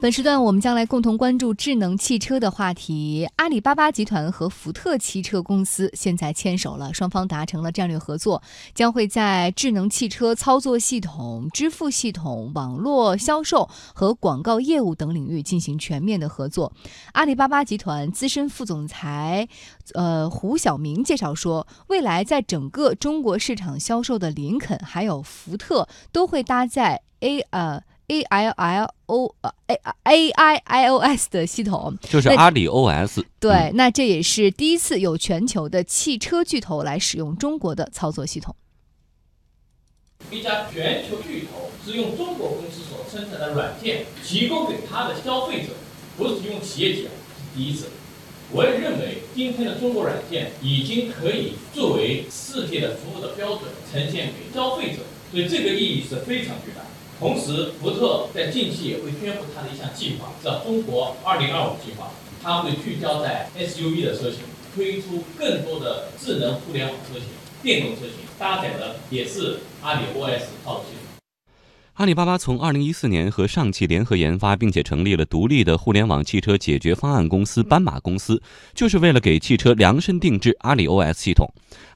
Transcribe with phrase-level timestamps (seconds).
[0.00, 3.28] 本时段我们将来共同关注智能汽车的话题。
[3.36, 8.42] 阿里巴巴集团和福特汽车公司现在牵手了，双方达成了战略合作，
[8.74, 16.72] 将会在智能汽车操作系统、支付系统、网络销售和广告业务等领域进行全面的合作。
[17.12, 19.46] 阿里巴巴集团资深副总裁，
[19.92, 27.82] 呃胡晓明介绍说，未来在整个中国市场销售的林肯还有福特都会搭载 A 呃。
[28.10, 33.24] A L L O 呃 A A I I O S 的系统就是阿里 O S。
[33.38, 38.56] 对，那这也是第一次有全球的汽车巨头来使用中国的操作系统。
[40.28, 45.68] 一家全球巨头是用中国公司所生产的软件提供给他的消费者，
[46.18, 47.08] 不是用企业级，是
[47.54, 47.86] 第一次。
[48.52, 56.82] 我也认为，今天的中国软件已经可以作为世界的服务的标准呈现给消费者，所以这个意义是非常巨大。
[57.20, 62.10] 同时，福特在近期也会宣布它的一项计划，叫“中国2025计划”。
[62.42, 64.40] 它会聚焦在 SUV 的车型，
[64.74, 67.28] 推出更多的智能互联网车型、
[67.62, 71.09] 电动车型，搭载的也是阿里 OS 操作系统。
[72.00, 78.42] 阿里巴巴从二零一四年和上汽联合研发，并且成立了独立的互联网汽车解决方案公司斑马公司，
[78.74, 81.46] 就是为了给汽车量身定制阿里 OS 系统。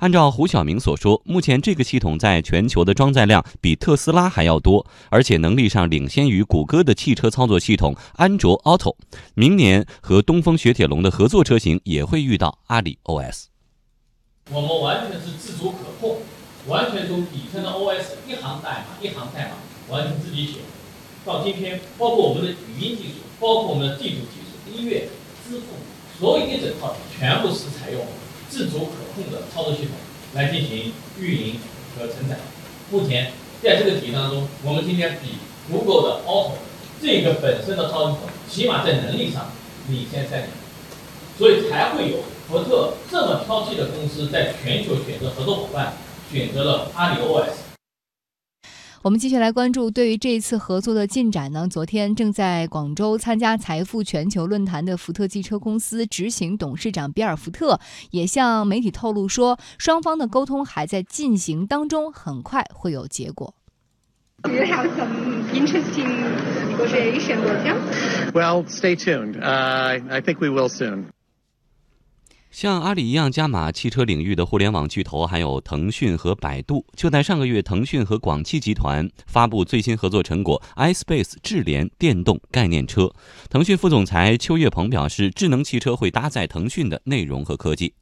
[0.00, 8.94] 按照胡晓明所说，目前这个系统在全球的装载量比特斯拉还要多，而且能力上领先于谷歌的汽车操作系统安卓 Auto。
[9.32, 13.44] 明年和东风雪铁龙的合作车型也会遇到阿里 OS。
[14.50, 16.18] 我们完全是自主可控，
[16.66, 19.52] 完全从底层的 OS 一行代码一行代码。
[19.88, 20.54] 完全自己写，
[21.24, 25.08] 到今天，包括我们的语音技术，包括我们的地图技术、音乐、
[25.46, 25.76] 支付，
[26.18, 28.06] 所有一整套全部是采用
[28.48, 29.90] 自主可控的操作系统
[30.34, 31.56] 来进行运营
[31.96, 32.38] 和承载。
[32.90, 33.32] 目前
[33.62, 35.36] 在这个体系当中，我们今天比
[35.70, 36.52] Google 的 Auto
[37.02, 39.50] 这个本身的操作系统，起码在能力上
[39.88, 40.50] 领先三年，
[41.38, 45.94] 所以才会有福特这么挑剔的公司在全球选择合作伙伴，
[46.32, 47.63] 选择了阿里 OS。
[49.04, 51.68] 我们继续来关注对于这一次合作的进展呢。
[51.68, 57.78] 昨天正在广州参加财富全球论坛的福特汽车公司执行董事长比尔·福特
[58.12, 63.54] 也向媒体透露说，双方的沟通还在进行当中，很快会有结果。
[64.42, 66.24] Do you have some interesting
[66.70, 67.76] negotiation with them?
[68.32, 69.34] Well, stay tuned.
[69.38, 71.08] Uh, I think we will soon.
[72.54, 76.86] 像阿里一样加码汽车领域的互联网巨头，还有腾讯和百度。
[76.94, 83.10] 就在上个月，腾讯和广汽集团发布最新合作成果 iSpace 智联电动概念车。
[83.50, 87.92] 腾讯副总裁邱跃鹏表示，智能汽车会搭载腾讯的内容和科技。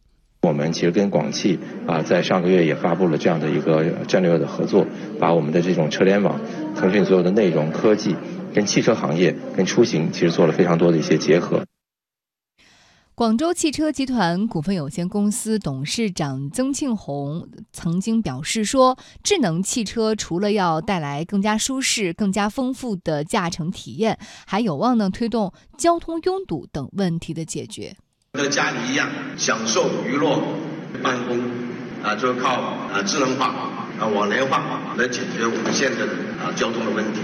[0.42, 4.86] 我们其实跟广汽啊，在上个月也发布了这样的一个战略的合作，
[5.19, 6.38] 把我们的这种车联网、
[6.76, 8.14] 腾讯所有的内容科技，
[8.52, 11.64] 跟汽车行业、跟出行其实做了非常多的一些结合。
[13.14, 27.94] 广州汽车集团股份有限公司董事长曾庆红曾经表示说：“智能汽车除了要带来更加舒适、更加丰富的驾乘体验，还有望能推动交通拥堵等问题的解决。
[28.32, 30.42] 和家里一样，享受娱乐、
[31.02, 31.38] 办公，
[32.02, 33.46] 啊，就靠啊智能化、
[34.00, 36.12] 啊网联化来解决我们现在的
[36.42, 37.20] 啊交通的问题。”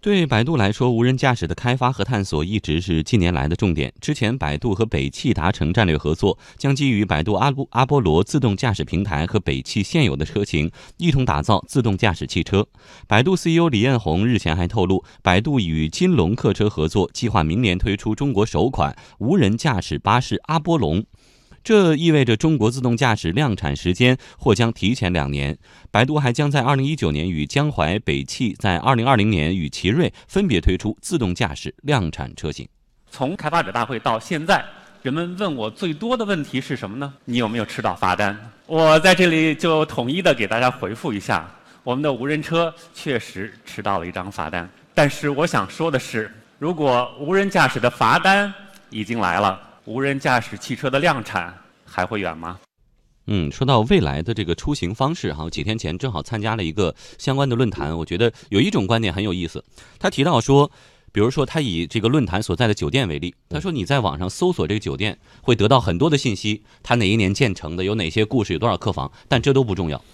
[0.00, 3.92] 对百度来说，无人驾驶的开发和探索一直是近年来的重点。
[4.00, 12.64] 之前，百度和北汽达成战略合作，将基于百度阿波阿波罗自动驾驶平台和北汽现有的车型，一同打造自动驾驶汽车。
[13.08, 21.04] 百度 CEO 李彦宏日前还透露，百度与金龙客车合作，计划明年推出中国首款无人驾驶巴士阿波龙。
[21.62, 25.58] 这意味着中国自动驾驶量产时间或将提前两年。
[25.90, 32.66] 百度还将在二零一九年与江淮北汽，在二零二零年与奇瑞分别推出自动驾驶量产车型。
[33.10, 34.64] 从开发者大会到现在，
[35.02, 37.12] 人们问我最多的问题是什么呢？
[37.24, 38.36] 你有没有吃到罚单？
[38.66, 41.50] 我在这里就统一的给大家回复一下：
[41.82, 44.68] 我们的无人车确实吃到了一张罚单。
[44.94, 48.52] 但是我想说的是，如果无人驾驶的罚单
[48.90, 49.67] 已经来了。
[49.88, 51.56] 无人驾驶汽车的量产
[51.86, 52.58] 还会远吗？
[53.26, 59.64] 嗯，说到未来的这个出行方式，哈，几天前正好参加了一个相关的论坛，我觉得有一种观点很有意思。
[59.98, 60.70] 他提到说，
[61.10, 70.04] 比如说他以这个论坛所在的酒店为例，他说你在网上搜索这个酒店，会得到很多的信息，它哪一年建成的，有哪些故事，有多少客房，但这都不重要。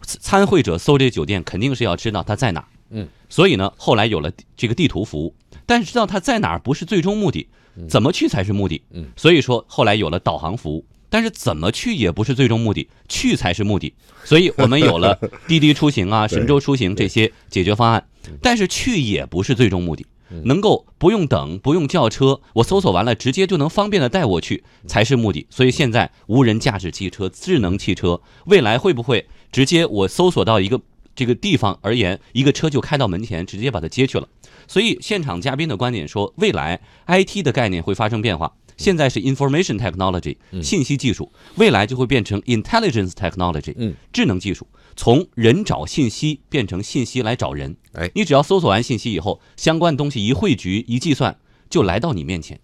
[0.00, 2.66] 参会者搜这酒店，肯定是要知道它在哪。
[2.88, 5.34] 嗯，所以呢，后来有了这个地图服务，
[5.66, 7.46] 但是知道它在哪儿不是最终目的。
[7.86, 8.82] 怎么去才是目的？
[8.92, 13.94] 嗯，所以说后来有了导航服务，但是怎么去也不是最终目的，去才是目的。
[14.24, 18.06] 所以我们有了 滴滴出行啊、神州出行这些解决方案，
[18.42, 20.06] 但是去也不是最终目的。
[20.44, 25.46] 能够不用等、不用叫车，我搜索完了直接就能方便的带我去，才是目的。
[25.48, 30.78] 所以现在无人驾驶汽车、智能汽车，未来会不会直接我搜索到一个
[31.18, 34.28] 这个地方而言，一个车就开到门前，直接把它接去了？
[34.68, 38.54] 所以现场嘉宾的观点说，未来 IT 的概念会发生变化。
[38.76, 47.76] 现在是 information technology，信息技术，未来就会变成 intelligence technology，嗯，智能技术，从人找信息变成信息来找人。
[47.94, 51.36] 哎你只要搜索完信息以后，相关的东西一汇聚一计算，
[51.68, 52.60] 就来到你面前。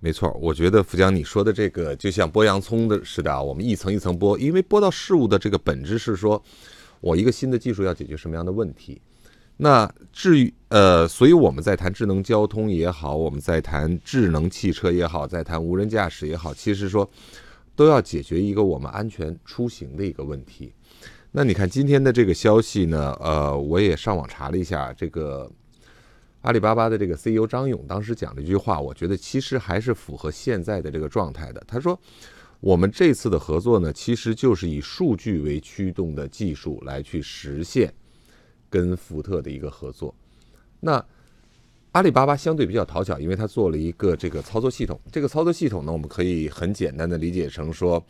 [0.00, 6.40] 没错，我觉得福江你说的这个就像剥洋葱的似的啊，我们一层一层剥，因为剥到事物的这个本质是说，
[7.06, 9.00] 我一个新的技术要解决什么样的问题。
[9.58, 17.08] 那至于呃，所以我们在谈智能交通也好，我们在谈智能汽车也好，在谈无人驾驶也好，其实说
[17.74, 20.72] 都要解决一个我们安全出行的一个问题。
[21.30, 25.50] 那你看今天的这个消息呢，呃，我也上网查了一下，这个
[26.42, 31.62] 阿里巴巴的这个 CEO 张勇当时讲了一句话，我觉得其实还是符合现在的这个状态的。
[31.66, 31.98] 他说，
[32.66, 37.94] 我们这次的合作呢，其实就是以数据为驱动的技术来去实现
[38.68, 40.12] 跟福特的一个合作。
[40.80, 41.06] 那
[41.92, 45.00] 阿里巴巴相对比较讨巧，因为它做了一个这个操作系统。
[45.12, 48.04] 这个操作系统呢，我们可以很简单的理解成说，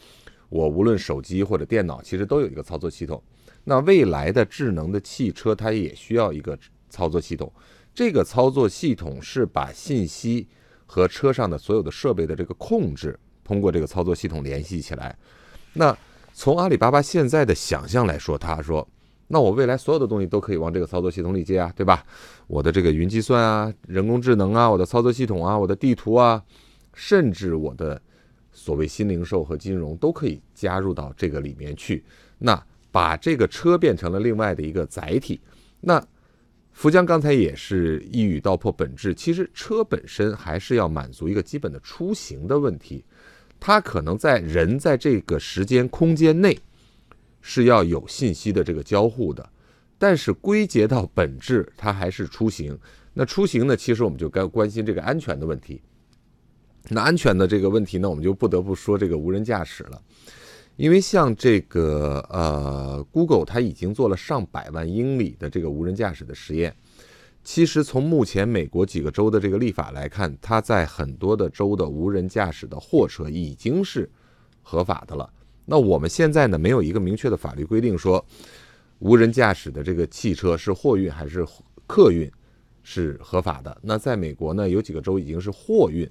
[0.48, 3.22] 我无论手机或者电脑，其实都有一个操作系统。
[3.64, 7.52] 那未来的智能的汽车，它也需要一个操作系统。
[7.94, 10.48] 这个操作系统是把信息
[10.86, 15.16] 和车上的所有的设备的这个控制，通过这个操作系统联系起来。
[15.72, 15.96] 那
[16.34, 18.86] 从阿里巴巴现在的想象来说，他说，
[19.28, 22.04] 那我未来所有的东西都可以往这个操作系统里接啊，对吧？
[22.48, 26.42] 我的这个云计算啊、人工智能啊、我的操作系统啊、我的地图啊，
[26.92, 28.00] 甚至我的
[28.52, 32.04] 所谓新零售和金融都可以加入到这个里面去。
[32.38, 32.60] 那
[32.90, 35.40] 把这个车变成了另外的一个载体。
[35.80, 36.04] 那
[36.72, 43.02] 福江刚才也是一语道破本质，其实车本身还是要满足一个基本的出行的问题，
[43.66, 46.56] 它可能在人在这个时间空间内
[47.40, 49.50] 是要有信息的这个交互的，
[49.98, 52.78] 但是归结到本质，它还是出行。
[53.12, 55.82] 那出行呢，其实我们就该关心这个安全的问题。
[56.90, 60.00] 那安全的这个问题呢，我们就不得不说这个无人驾驶了。
[60.76, 66.72] 因为像这个呃，Google 它已经做了上百万英里的这个无人驾驶的实验。
[67.46, 74.10] 其实从目前美国几个州的这个立法来看，它在很多的州的无人驾驶的货车已经是
[74.62, 75.32] 合法的了。
[75.64, 78.22] 那我们现在呢，没有一个明确的法律规定说，
[78.98, 81.46] 无人驾驶的这个汽车是货运还是
[81.86, 82.28] 客运
[82.82, 83.78] 是合法的。
[83.80, 86.10] 那在美国呢，有几个州已经是货运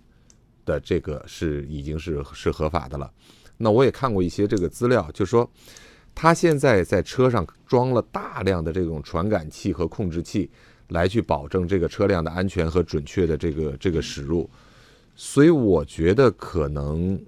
[0.64, 3.12] 的这个是已经是是合法的了。
[3.58, 5.52] 那我也看过一些这个资料，就说
[6.16, 10.50] 他现在在车上装了大量的这种传感器和控制器，
[10.90, 14.50] 来去保证这个车辆的安全和准确的这个这个驶入。
[15.16, 17.20] 所以我觉得可能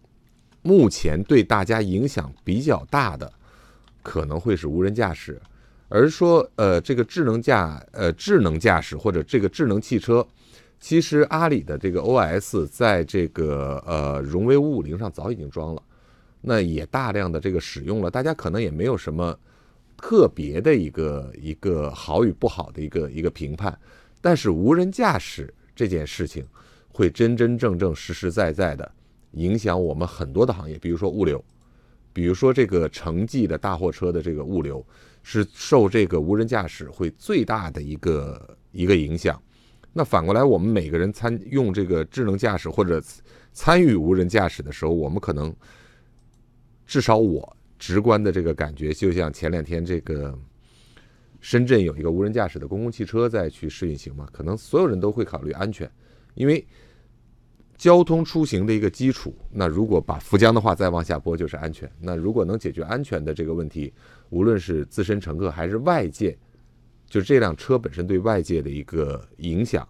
[0.61, 3.31] 目前对大家影响比较大的，
[4.03, 5.41] 可能会是无人驾驶，
[5.87, 10.25] 而说呃这个智能驾呃智能驾驶或者这个智能汽车。
[10.79, 15.81] 其实阿里的这个 OS 在这个呃荣威五五零上早已经装了。
[16.41, 19.37] 那也大量的这个使用了，大家可能也没有什么
[19.97, 23.77] 特别的一个一个好与不好的一个一个评判，
[24.21, 26.45] 但是无人驾驶这件事情
[26.89, 28.89] 会真真正正实实在在的
[29.31, 31.43] 影响我们很多的行业，比如说物流，
[32.13, 34.85] 比如说这个城际的大货车的这个物流
[35.23, 39.41] 是受这个无人驾驶会最大的一个一个影响。
[39.93, 43.03] 那反过来，我们每个人参用这个智能驾驶或者
[43.51, 45.53] 参与无人驾驶的时候，我们可能。
[46.89, 50.37] 至少我直观的这个感觉，就像前两天这个
[51.39, 55.89] 深圳有一个无人驾驶的公共汽车在去试运行嘛，可能所有人都会考虑安全，
[56.33, 56.65] 因为
[57.77, 59.35] 交通出行的一个基础。
[59.51, 61.89] 那如果把福江的话再往下播，就是安全。
[61.99, 63.93] 那如果能解决安全的这个问题，
[64.29, 66.35] 无论是自身乘客还是外界，
[67.07, 69.87] 就这辆车本身对外界的一个影响，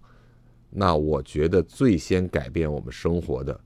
[0.69, 3.57] 那我觉得最先改变我们生活的。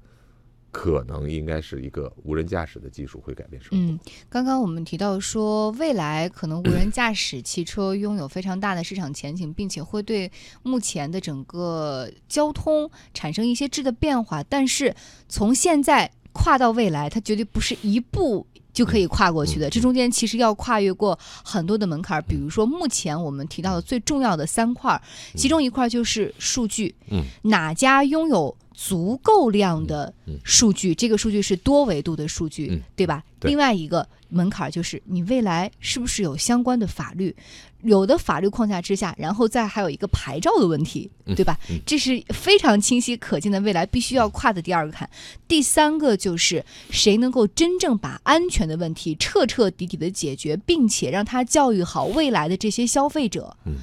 [0.71, 3.77] 可能应该是一个无人驾驶的技术会改变生活。
[3.77, 3.99] 嗯，
[4.29, 10.31] 刚刚我们提到说，未来可能无人驾驶汽车拥有非常大的市场前景，并且会对
[10.63, 14.41] 目前的整个交通产生一些质的变化。
[14.43, 14.95] 但是
[15.27, 18.47] 从现在跨到未来，它绝对不是一步。
[18.73, 25.01] 就可以跨过去的，这中间其实要跨越过很多的门槛儿，比如说目前我们提到的最重要的三块儿，
[25.35, 33.23] 其中一块就是数据，嗯，哪家拥有足够量的嗯嗯数据，这个数据是多维度的数据，嗯对吧？
[33.39, 37.35] 对另外一个门槛就是你未来是不是有相关的法律，
[37.81, 41.57] 有的法律框架之下，然后再还有一个牌照的问题，对吧？
[41.69, 45.09] 嗯这是非常清晰可见的未来必须要跨的第二个坎。
[45.47, 53.57] 第三个就是谁能够真正把安全的问题彻彻底底的解决，并且让他教育好未来的这些消费者。
[53.65, 53.73] 嗯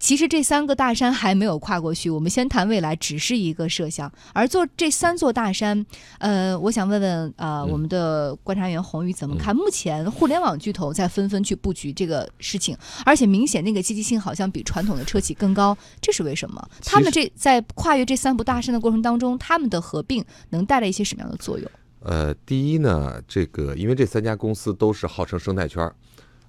[0.00, 4.10] 其实这三个大山还没有跨过去，我们先谈未来，只是一个设想。
[4.32, 5.84] 而做这三座大山，
[6.18, 9.54] 呃，我想问问呃，我们的观察员红宇怎么看？
[9.54, 16.66] 目前互联网巨头在纷纷去布局这个事情，而且明显那个积极性好像比传统的车企更高，这是为什么？
[16.82, 21.70] 他们这在跨越这三部大山的过程当中，他们的合并能带来一些什么样的作用？
[22.00, 25.94] 呃，第一呢，这个因为这三家公司都是号称生态圈儿，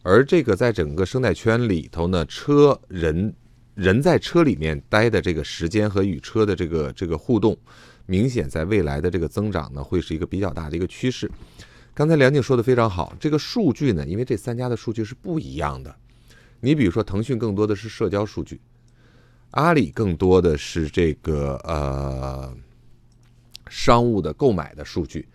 [0.03, 3.33] 而这个在整个生态圈里头呢，车人
[3.75, 7.57] 人在车里面待的这个时间和与车的这个这个互动，
[8.05, 11.29] 明显在未来的这个增长呢，会是一个比较大的一个趋势。
[11.93, 15.95] 刚才梁静说的非常好，这个数据呢，因为这三家的数据是不一样的。
[16.61, 18.59] 你比如说，腾讯更多的是社交数据，
[19.51, 22.55] 阿里更多的是这个呃
[23.69, 25.27] 商务的购买的数据。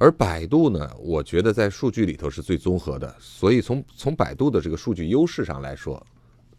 [0.00, 6.02] 而百度呢，我觉得在数据里头是最综合的，所以从从百度的这个数据优势上来说，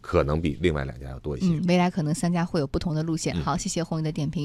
[0.00, 1.48] 可能比另外两家要多一些。
[1.48, 3.34] 嗯，未来可能三家会有不同的路线。
[3.42, 4.40] 好，谢谢红宇的点评。